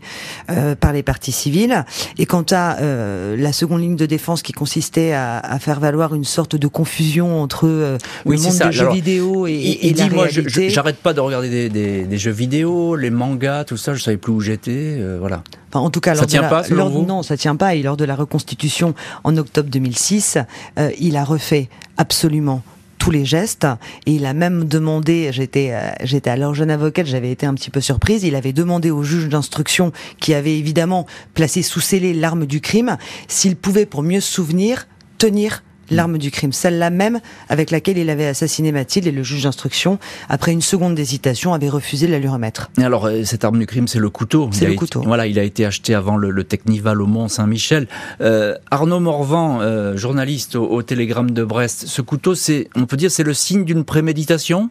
[0.80, 1.86] par les parties civiles.
[2.18, 6.24] Et quant à la seconde ligne de défense qui consistait à, à, faire valoir une
[6.24, 10.28] sorte de confusion entre le monde des jeux vidéo et, et, et moi,
[10.68, 13.94] j'arrête pas de regarder des, jeux vidéo, les mangas, tout ça.
[13.94, 15.02] Je savais plus où j'étais.
[15.20, 15.44] Voilà.
[15.70, 17.76] Enfin, en tout cas, ça tient pas, lors, Non, ça tient pas.
[17.76, 18.94] Et lors de la reconstitution
[19.28, 20.38] en octobre 2006,
[20.80, 22.64] euh, il a refait absolument
[22.98, 23.68] tous les gestes
[24.06, 27.70] et il a même demandé j'étais euh, j'étais alors jeune avocate j'avais été un petit
[27.70, 32.48] peu surprise il avait demandé au juge d'instruction qui avait évidemment placé sous scellé l'arme
[32.48, 34.88] du crime s'il pouvait pour mieux se souvenir
[35.20, 37.20] tenir l'arme du crime, celle-là même
[37.50, 41.70] avec laquelle il avait assassiné Mathilde et le juge d'instruction, après une seconde d'hésitation, avait
[41.70, 42.70] refusé de la lui remettre.
[42.78, 44.50] Et alors, euh, cette arme du crime, c'est le couteau.
[44.52, 45.02] C'est le couteau.
[45.06, 47.88] voilà, il a été acheté avant le, Technival au Mont-Saint-Michel.
[48.22, 52.96] Euh, Arnaud Morvan, euh, journaliste au, au Télégramme de Brest, ce couteau, c'est, on peut
[52.96, 54.70] dire, c'est le signe d'une préméditation?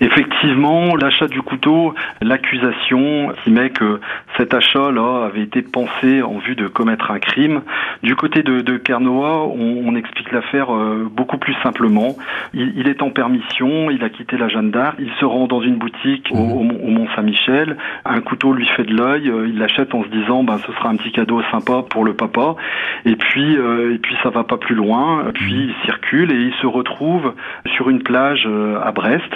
[0.00, 4.00] Effectivement, l'achat du couteau, l'accusation qui met que
[4.36, 7.62] cet achat-là avait été pensé en vue de commettre un crime.
[8.02, 12.16] Du côté de, de Carnoa, on, explique l'affaire euh, beaucoup plus simplement.
[12.52, 15.76] Il, est en permission, il a quitté la Jeanne d'Arc, il se rend dans une
[15.76, 20.08] boutique au, au Mont-Saint-Michel, un couteau lui fait de l'œil, euh, il l'achète en se
[20.08, 22.56] disant ben ce sera un petit cadeau sympa pour le papa.
[23.04, 25.26] Et puis euh, et puis ça va pas plus loin.
[25.34, 27.34] Puis il circule et il se retrouve
[27.76, 28.48] sur une plage
[28.82, 29.30] à Brest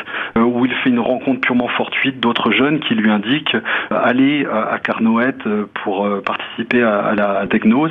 [0.49, 4.79] où il fait une rencontre purement fortuite d'autres jeunes qui lui indiquent euh, aller à
[4.79, 7.91] Carnoët euh, pour euh, participer à la diagnose.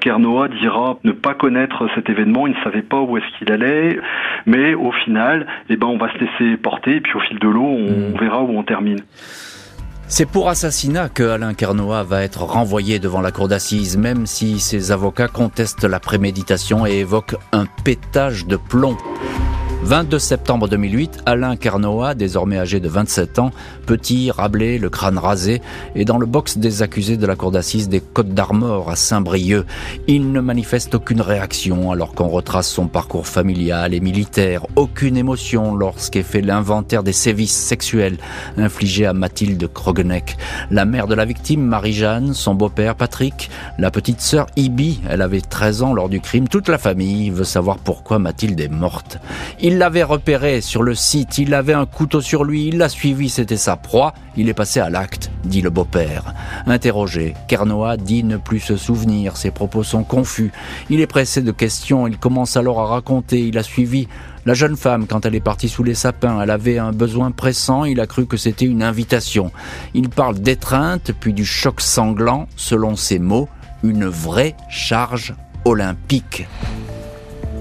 [0.00, 3.98] Carnoët dira ne pas connaître cet événement, il ne savait pas où est-ce qu'il allait,
[4.46, 7.48] mais au final, eh ben, on va se laisser porter et puis au fil de
[7.48, 8.18] l'eau, on, hmm.
[8.18, 9.00] verra où on termine.
[10.12, 14.58] C'est pour assassinat que Alain Carnoat va être renvoyé devant la cour d'assises, même si
[14.58, 18.96] ses avocats contestent la préméditation et évoquent un pétage de plomb.
[19.82, 23.50] 22 septembre 2008, Alain Carnoat, désormais âgé de 27 ans,
[23.86, 25.62] petit, rablé, le crâne rasé,
[25.94, 29.64] est dans le box des accusés de la cour d'assises des Côtes d'Armor à Saint-Brieuc.
[30.06, 35.74] Il ne manifeste aucune réaction alors qu'on retrace son parcours familial et militaire, aucune émotion
[35.74, 38.18] lorsqu'est fait l'inventaire des sévices sexuels
[38.58, 40.36] infligés à Mathilde Krogeneck.
[40.70, 45.40] La mère de la victime, Marie-Jeanne, son beau-père Patrick, la petite sœur Ibi, elle avait
[45.40, 49.18] 13 ans lors du crime, toute la famille veut savoir pourquoi Mathilde est morte.
[49.78, 53.56] L'avait repéré sur le site, il avait un couteau sur lui, il l'a suivi, c'était
[53.56, 56.34] sa proie, il est passé à l'acte, dit le beau-père.
[56.66, 60.50] Interrogé, Kernoa dit ne plus se souvenir, ses propos sont confus.
[60.88, 64.08] Il est pressé de questions, il commence alors à raconter, il a suivi
[64.46, 67.84] la jeune femme, quand elle est partie sous les sapins, elle avait un besoin pressant,
[67.84, 69.52] il a cru que c'était une invitation.
[69.92, 73.48] Il parle d'étreinte, puis du choc sanglant, selon ses mots,
[73.82, 75.34] une vraie charge
[75.66, 76.46] olympique.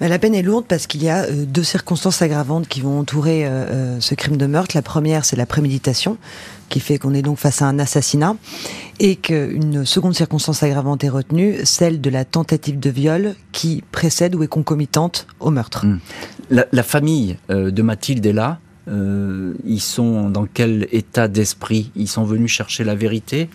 [0.00, 3.46] La peine est lourde parce qu'il y a euh, deux circonstances aggravantes qui vont entourer
[3.46, 4.76] euh, euh, ce crime de meurtre.
[4.76, 6.16] La première, c'est la préméditation,
[6.68, 8.36] qui fait qu'on est donc face à un assassinat,
[8.98, 14.34] et qu'une seconde circonstance aggravante est retenue, celle de la tentative de viol qui précède
[14.34, 15.86] ou est concomitante au meurtre.
[15.86, 15.98] Hmm.
[16.50, 18.58] La, famille de Mathilde est là.
[18.86, 21.90] ils sont dans quel état d'esprit?
[21.96, 23.48] Ils sont venus chercher la vérité?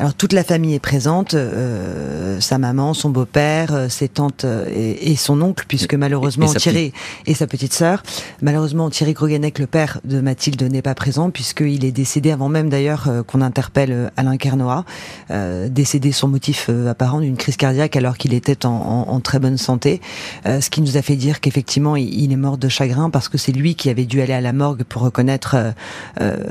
[0.00, 4.64] Alors toute la famille est présente, euh, sa maman, son beau-père, euh, ses tantes euh,
[4.72, 6.92] et, et, son oncle, puisque malheureusement et, et Thierry
[7.26, 8.04] et sa petite sœur,
[8.40, 12.68] malheureusement Thierry Krogenek, le père de Mathilde, n'est pas présent puisqu'il est décédé avant même
[12.68, 14.84] d'ailleurs qu'on interpelle Alain Kernoa,
[15.32, 19.40] euh, décédé son motif apparent d'une crise cardiaque alors qu'il était en, en, en, très
[19.40, 20.00] bonne santé,
[20.44, 23.36] ce qui nous a fait dire qu'effectivement il, il, est mort de chagrin parce que
[23.36, 25.56] c'est lui qui avait dû aller à la morgue pour reconnaître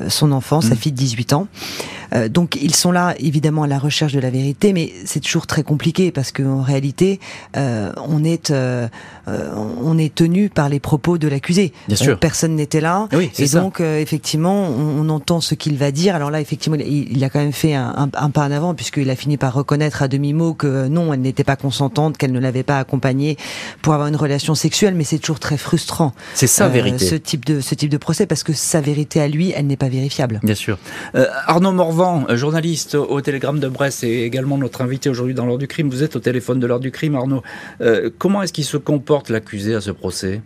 [0.10, 0.64] son enfant, mmh.
[0.64, 1.48] sa fille de 18 ans.
[2.30, 5.64] Donc ils sont là évidemment à la recherche de la vérité, mais c'est toujours très
[5.64, 7.20] compliqué parce qu'en réalité,
[7.56, 8.88] euh, on est euh,
[9.28, 11.74] euh, on est tenu par les propos de l'accusé.
[11.88, 12.20] Bien sûr.
[12.20, 13.60] personne n'était là, oui, et ça.
[13.60, 16.16] donc effectivement, on, on, entend ce qu'il va dire.
[16.16, 18.74] Alors là, effectivement, il, il a quand même fait un, un, un pas en avant
[18.74, 22.32] puisqu'il a fini par reconnaître à demi mot que non, elle n'était pas consentante, qu'elle
[22.32, 23.38] ne l'avait pas accompagnée
[23.82, 24.96] pour avoir une relation sexuelle.
[24.96, 26.14] Mais c'est toujours très frustrant.
[26.34, 27.06] C'est sa vérité.
[27.06, 29.78] Ce type de ce type de procès parce que sa vérité à lui, elle n'est
[29.78, 30.40] pas vérifiable.
[30.44, 30.78] Bien sûr.
[31.48, 31.97] Arnaud Morvan,
[32.36, 35.90] journaliste au Télégramme de Brest et également notre invité aujourd'hui dans l'heure du crime.
[35.90, 37.44] Vous êtes au téléphone de l'heure du crime, Arnaud.
[37.82, 40.42] Euh, comment est-ce qu'il se comporte l'accusé à ce procès?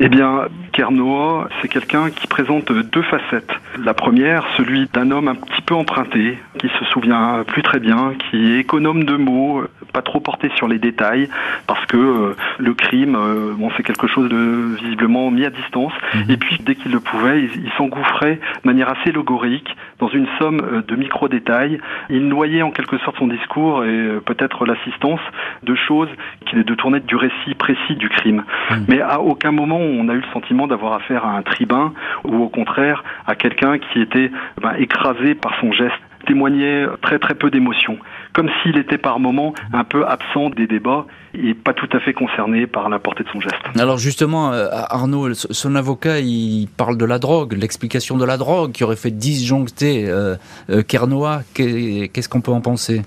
[0.00, 3.50] Eh bien, Kernoa, c'est quelqu'un qui présente deux facettes.
[3.84, 8.12] La première, celui d'un homme un petit peu emprunté, qui se souvient plus très bien,
[8.30, 11.28] qui est économe de mots, pas trop porté sur les détails,
[11.66, 15.92] parce que euh, le crime, euh, bon, c'est quelque chose de visiblement mis à distance.
[16.14, 16.30] Mmh.
[16.30, 20.28] Et puis, dès qu'il le pouvait, il, il s'engouffrait de manière assez logorique dans une
[20.38, 21.80] somme euh, de micro-détails.
[22.08, 25.20] Il noyait en quelque sorte son discours et peut-être l'assistance
[25.64, 26.08] de choses
[26.46, 28.44] qui de tourner du récit précis du crime.
[28.70, 28.74] Mmh.
[28.86, 31.92] Mais à aucun moment on a eu le sentiment d'avoir affaire à un tribun
[32.24, 34.30] ou au contraire à quelqu'un qui était
[34.62, 35.94] ben, écrasé par son geste
[36.26, 37.96] témoignait très très peu d'émotion,
[38.34, 42.12] comme s'il était par moments un peu absent des débats et pas tout à fait
[42.12, 43.54] concerné par la portée de son geste.
[43.78, 48.72] Alors justement, euh, Arnaud, son avocat, il parle de la drogue, l'explication de la drogue
[48.72, 50.36] qui aurait fait disjoncter euh,
[50.70, 51.42] euh, Kernoa.
[51.54, 53.02] Qu'est-ce qu'on peut en penser?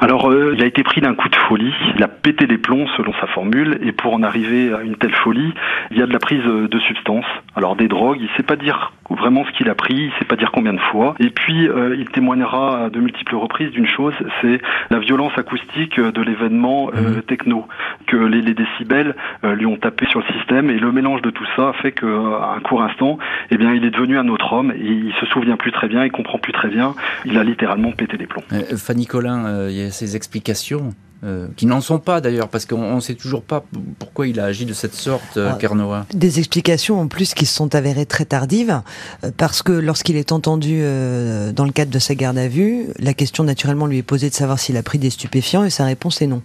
[0.00, 2.86] Alors, euh, il a été pris d'un coup de folie, il a pété les plombs
[2.96, 5.52] selon sa formule, et pour en arriver à une telle folie,
[5.90, 8.92] il y a de la prise de substances, alors des drogues, il sait pas dire
[9.10, 11.96] vraiment ce qu'il a pris, il sait pas dire combien de fois, et puis euh,
[11.98, 17.22] il témoignera à de multiples reprises d'une chose, c'est la violence acoustique de l'événement euh,
[17.22, 17.66] techno,
[18.06, 19.14] que les, les décibels
[19.44, 22.06] euh, lui ont tapé sur le système, et le mélange de tout ça fait qu'à
[22.06, 23.18] un court instant,
[23.50, 26.04] eh bien, il est devenu un autre homme, et il se souvient plus très bien,
[26.04, 28.44] il comprend plus très bien, il a littéralement pété les plombs.
[28.76, 32.96] Fanny Collin, il y a ces explications euh, qui n'en sont pas d'ailleurs, parce qu'on
[32.96, 33.64] ne sait toujours pas
[33.98, 36.06] pourquoi il a agi de cette sorte, euh, Kernoa.
[36.12, 38.82] Des explications en plus qui se sont avérées très tardives,
[39.24, 42.88] euh, parce que lorsqu'il est entendu euh, dans le cadre de sa garde à vue,
[42.98, 45.84] la question naturellement lui est posée de savoir s'il a pris des stupéfiants, et sa
[45.84, 46.42] réponse est non.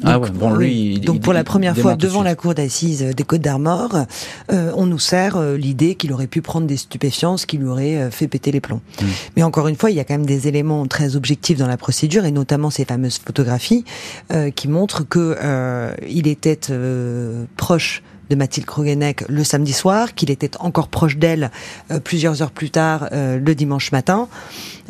[0.00, 2.54] Donc, ah ouais, bon, lui, il, donc il, pour la première fois devant la cour
[2.54, 4.06] d'assises des Côtes d'Armor,
[4.50, 7.66] euh, on nous sert euh, l'idée qu'il aurait pu prendre des stupéfiants, ce qui lui
[7.66, 8.80] aurait euh, fait péter les plombs.
[9.00, 9.04] Mmh.
[9.36, 11.76] Mais encore une fois, il y a quand même des éléments très objectifs dans la
[11.76, 13.84] procédure et notamment ces fameuses photographies
[14.32, 15.36] euh, qui montrent que
[16.08, 16.58] il était
[17.56, 21.50] proche de Mathilde Krogenek le samedi soir, qu'il était encore proche d'elle
[21.90, 24.28] euh, plusieurs heures plus tard euh, le dimanche matin,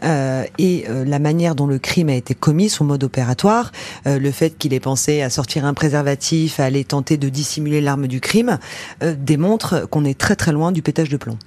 [0.02, 3.72] euh, et la manière dont le crime a été commis, son mode opératoire,
[4.04, 8.06] le fait qu'il ait pensé à sortir un préservatif, à aller tenter de dissimuler l'arme
[8.06, 8.58] du crime,
[9.00, 11.38] démontre qu'on est très très loin du pétage de plomb.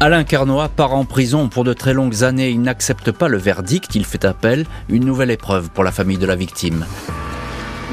[0.00, 2.50] Alain Carnois part en prison pour de très longues années.
[2.50, 6.26] Il n'accepte pas le verdict, il fait appel, une nouvelle épreuve pour la famille de
[6.26, 6.84] la victime.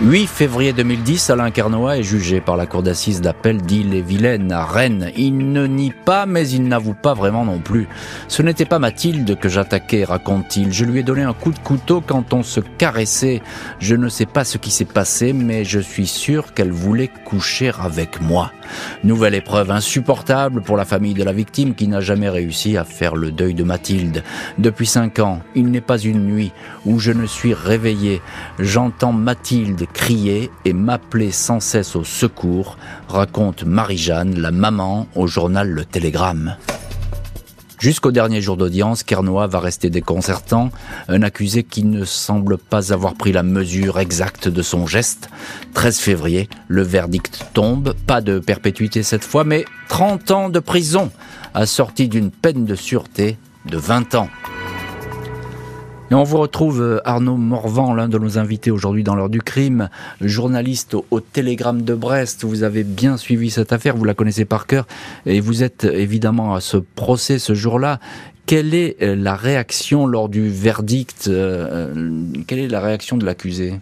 [0.05, 5.11] 8 février 2010, Alain Carnois est jugé par la cour d'assises d'appel d'Ille-et-Vilaine à Rennes.
[5.15, 7.87] Il ne nie pas, mais il n'avoue pas vraiment non plus.
[8.27, 10.73] Ce n'était pas Mathilde que j'attaquais, raconte-t-il.
[10.73, 13.41] Je lui ai donné un coup de couteau quand on se caressait.
[13.79, 17.71] Je ne sais pas ce qui s'est passé, mais je suis sûr qu'elle voulait coucher
[17.79, 18.51] avec moi.
[19.05, 23.15] Nouvelle épreuve insupportable pour la famille de la victime qui n'a jamais réussi à faire
[23.15, 24.23] le deuil de Mathilde.
[24.57, 26.51] Depuis cinq ans, il n'est pas une nuit
[26.85, 28.21] où je ne suis réveillé.
[28.59, 32.77] J'entends Mathilde crier et m'appeler sans cesse au secours,
[33.07, 36.57] raconte Marie-Jeanne, la maman, au journal Le Télégramme.
[37.83, 40.71] Jusqu'au dernier jour d'audience, Kernois va rester déconcertant,
[41.09, 45.29] un accusé qui ne semble pas avoir pris la mesure exacte de son geste.
[45.73, 51.11] 13 février, le verdict tombe, pas de perpétuité cette fois, mais 30 ans de prison,
[51.53, 54.29] assorti d'une peine de sûreté de 20 ans.
[56.11, 59.89] On vous retrouve euh, Arnaud Morvan, l'un de nos invités aujourd'hui dans l'heure du crime,
[60.21, 62.43] journaliste au, au, Télégramme de Brest.
[62.43, 64.85] Vous avez bien suivi cette affaire, vous la connaissez par cœur,
[65.25, 67.99] et vous êtes évidemment à ce procès ce jour-là.
[68.45, 71.93] Quelle est euh, la réaction lors du verdict euh,
[72.47, 73.79] Quelle est la réaction de l'accusé?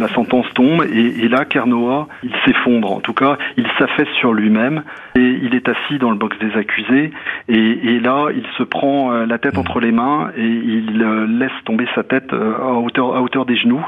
[0.00, 2.92] La sentence tombe et, là, Carnoa, il s'effondre.
[2.92, 4.82] En tout cas, il s'affaisse sur lui-même
[5.14, 7.12] et il est assis dans le box des accusés.
[7.48, 10.98] Et, là, il se prend la tête entre les mains et il
[11.38, 13.84] laisse tomber sa tête à hauteur, à hauteur des genoux.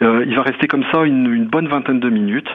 [0.00, 2.50] il va rester comme ça une, bonne vingtaine de minutes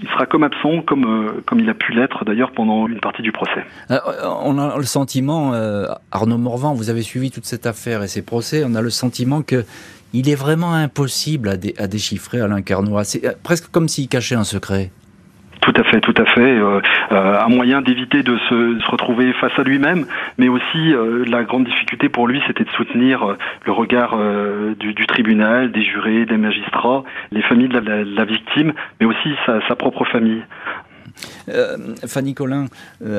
[0.00, 3.22] il sera comme absent, comme, euh, comme il a pu l'être d'ailleurs pendant une partie
[3.22, 3.64] du procès.
[3.90, 3.98] Euh,
[4.42, 8.22] on a le sentiment, euh, Arnaud Morvan, vous avez suivi toute cette affaire et ces
[8.22, 9.64] procès, on a le sentiment que
[10.14, 13.04] il est vraiment impossible à, à déchiffrer Alain Carnois.
[13.04, 14.90] C'est presque comme s'il cachait un secret.
[15.64, 16.40] Tout à fait, tout à fait.
[16.58, 16.80] Euh,
[17.12, 21.64] euh, un moyen d'éviter de se, retrouver face à lui-même, mais aussi euh, la grande
[21.64, 24.16] difficulté pour lui, c'était de soutenir le regard
[24.78, 30.04] du, tribunal, des jurés, des magistrats, les familles de la, victime, mais aussi sa, propre
[30.04, 30.42] famille.
[32.06, 32.66] Fanny Collin,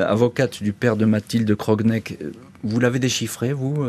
[0.06, 2.18] avocate du père de Mathilde Krogneck,
[2.62, 3.86] vous l'avez déchiffré, vous,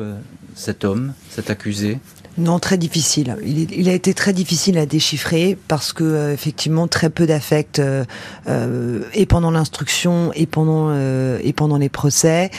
[0.55, 1.99] cet homme, cet accusé?
[2.37, 3.35] Non, très difficile.
[3.43, 8.05] Il, a été très difficile à déchiffrer parce que euh, effectivement très peu d'affect euh,
[8.47, 12.51] euh, et pendant l'instruction et pendant et pendant les procès,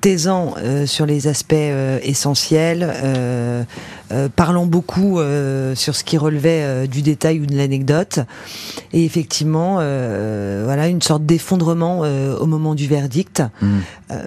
[0.00, 0.54] taisant
[0.86, 1.54] sur les aspects
[2.02, 3.66] essentiels,
[4.34, 5.20] parlant beaucoup
[5.74, 8.20] sur ce qui relevait du détail ou de l'anecdote,
[8.92, 13.78] et effectivement voilà une sorte d'effondrement au moment du verdict, mmh.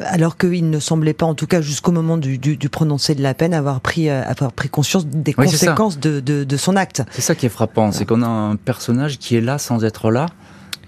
[0.05, 3.21] alors qu'il ne semblait pas, en tout cas jusqu'au moment du, du, du prononcé de
[3.21, 7.03] la peine, avoir pris avoir pris conscience des conséquences de, de, son acte.
[7.11, 10.11] C'est ça qui est frappant, c'est qu'on a un personnage qui est là sans être
[10.11, 10.27] là.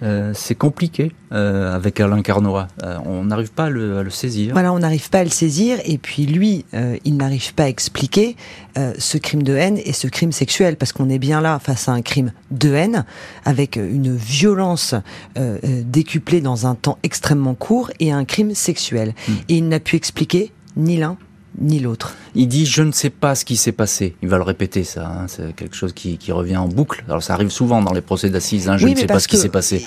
[0.04, 2.68] Euh, c'est compliqué euh, avec Alain Carnois.
[2.84, 4.54] Euh, on n'arrive pas à le, saisir.
[4.54, 5.78] Voilà, on n'arrive pas à le saisir.
[5.86, 6.66] Et puis lui,
[7.06, 8.36] il n'arrive pas à expliquer
[8.76, 11.92] ce crime de haine et ce crime sexuel, parce qu'on est bien là face à
[11.92, 13.06] un crime de haine
[13.46, 14.96] avec une violence
[15.36, 19.14] décuplée dans un temps extrêmement court et un crime sexuel.
[19.28, 19.34] Hmm.
[19.50, 21.18] Et il n'a pu expliquer ni l'un
[21.60, 22.16] ni l'autre.
[22.36, 24.16] Il dit je ne sais pas ce qui s'est passé.
[24.22, 25.08] Il va le répéter ça.
[25.08, 25.26] Hein.
[25.28, 27.04] C'est quelque chose qui, revient en boucle.
[27.08, 28.70] Alors ça arrive souvent dans les procès d'assises.
[28.70, 28.78] Hein.
[28.78, 29.86] je ne sais pas ce qui s'est passé.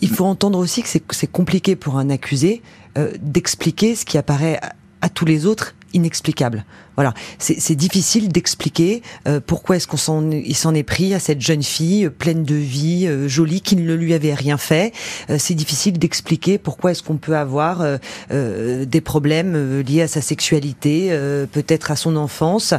[0.00, 2.62] Il faut entendre aussi que c'est compliqué pour un accusé
[2.96, 4.60] euh, d'expliquer ce qui apparaît
[5.00, 6.64] à tous les autres inexplicable.
[6.98, 11.40] Voilà, c'est difficile d'expliquer euh, pourquoi est-ce qu'on s'en il s'en est pris à cette
[11.40, 14.92] jeune fille euh, pleine de vie, euh, jolie, qui ne lui avait rien fait.
[15.38, 17.84] c'est difficile d'expliquer pourquoi est-ce qu'on peut avoir
[18.30, 21.10] des problèmes liés à sa sexualité,
[21.52, 22.74] peut-être à son enfance.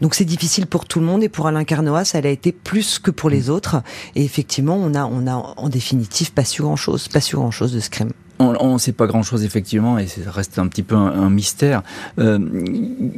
[0.00, 2.98] Donc c'est difficile pour tout le monde et pour Alain Carnois, ça a été plus
[2.98, 3.82] que pour les autres.
[4.14, 7.50] Et effectivement, on a on a en définitive pas su grand chose, pas su grand
[7.50, 8.12] chose de ce crime.
[8.60, 11.82] On ne sait pas grand-chose effectivement et ça reste un petit peu un, mystère.
[12.18, 12.38] Euh,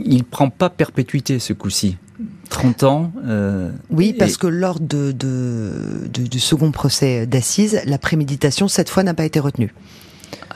[0.04, 1.96] il prend pas perpétuité ce coup-ci.
[2.48, 3.12] 30 ans.
[3.26, 9.14] Euh, oui, parce que lors de, du second procès d'assises, la préméditation cette fois n'a
[9.14, 9.74] pas été retenue.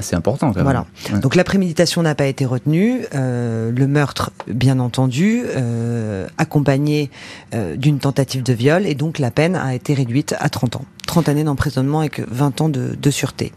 [0.02, 0.64] C'est important quand même.
[0.64, 0.86] Voilà.
[1.20, 7.10] Donc la préméditation n'a pas été retenue, euh, le meurtre bien entendu, euh, accompagné
[7.54, 10.84] euh, d'une tentative de viol, et donc la peine a été réduite à 30 ans.
[11.06, 13.52] 30 années d'emprisonnement avec 20 ans de, de sûreté.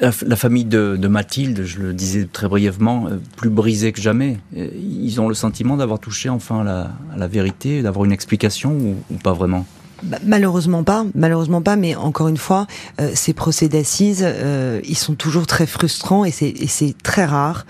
[0.00, 4.38] La, famille de, de, Mathilde, je le disais très brièvement, plus brisée que jamais.
[4.54, 8.72] Ils ont le sentiment d'avoir touché enfin à la, la vérité, d'avoir une explication
[9.10, 9.66] ou pas vraiment?
[10.04, 12.66] Bah, malheureusement pas, malheureusement pas, mais encore une fois,
[13.00, 17.64] euh, ces procès d'assises, euh, ils sont toujours très frustrants et c'est très rare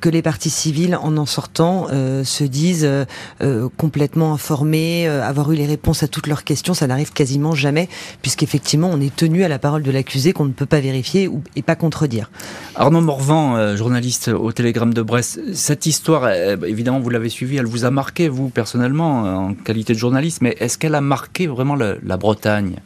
[0.00, 2.88] que les parties civiles, en en sortant, se disent
[3.76, 6.74] complètement informés, avoir eu les réponses à toutes leurs questions.
[6.74, 7.88] Ça n'arrive quasiment jamais,
[8.22, 11.62] puisqu'effectivement, on est tenu à la parole de l'accusé qu'on ne peut pas vérifier et
[11.62, 12.30] pas contredire.
[12.74, 17.84] Arnaud Morvan, journaliste au Télégramme de Brest, cette histoire, évidemment, vous l'avez suivie, elle vous
[17.84, 22.16] a marqué, vous, personnellement, en qualité de journaliste, mais est-ce qu'elle a marqué vraiment la
[22.16, 22.76] Bretagne?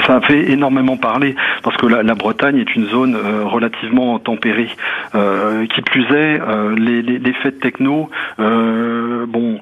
[0.00, 4.68] Ça a fait énormément parler parce que la, Bretagne est une zone euh, relativement tempérée.
[5.14, 9.58] Euh, qui plus est, euh, les, les, fêtes techno, bon,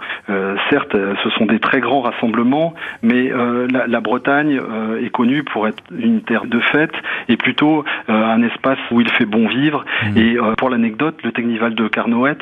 [0.70, 3.31] certes, ce sont des très grands rassemblements, mais
[3.72, 4.61] la, la, Bretagne
[5.03, 6.95] est connue pour être une terre de fête
[7.28, 9.85] et plutôt un espace où il fait bon vivre.
[10.03, 10.18] Mmh.
[10.18, 12.41] Et pour l'anecdote, le Technival de Carnoët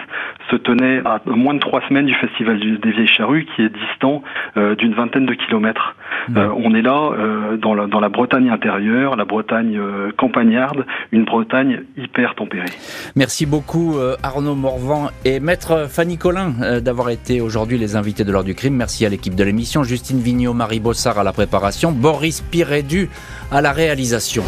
[0.51, 4.23] se tenait à moins de trois semaines du Festival des Vieilles Charrues, qui est distant
[4.57, 5.95] d'une vingtaine de kilomètres.
[6.29, 6.39] Mmh.
[6.57, 7.11] on est là
[7.61, 12.67] dans dans la Bretagne intérieure, la Bretagne euh, campagnarde, une Bretagne hyper tempérée.
[13.17, 18.25] Merci beaucoup euh, Arnaud Morvan et Maître Fanny Collin euh, d'avoir été aujourd'hui les invités
[18.25, 18.75] de l'heure du crime.
[18.75, 23.09] Merci à l'équipe de l'émission, Justine Vignot, Marie Bossard à la préparation, Boris Pirédu
[23.53, 24.45] à la réalisation.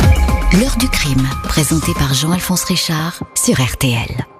[0.58, 4.39] L'heure du crime, présenté par Jean-Alphonse Richard sur RTL.